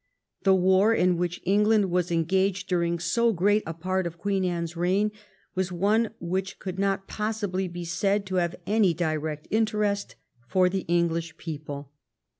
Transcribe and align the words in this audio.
The 0.41 0.55
war 0.55 0.95
in 0.95 1.15
which 1.19 1.41
England 1.43 1.91
was 1.91 2.09
engaged 2.11 2.67
during 2.67 2.97
so 2.97 3.31
great 3.31 3.61
a 3.67 3.73
part 3.75 4.07
of 4.07 4.17
Queen 4.17 4.43
Anne's 4.43 4.75
reign 4.75 5.11
was 5.53 5.71
one 5.71 6.09
which 6.19 6.57
could 6.57 6.79
not 6.79 7.07
possibly 7.07 7.67
be 7.67 7.85
said 7.85 8.25
to 8.25 8.37
have 8.37 8.55
any 8.65 8.95
direct 8.95 9.47
interest 9.51 10.15
for 10.47 10.69
the 10.69 10.85
English 10.87 11.37
people. 11.37 11.91